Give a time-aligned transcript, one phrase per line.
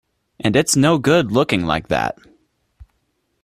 [0.39, 2.17] And it's no good looking like that.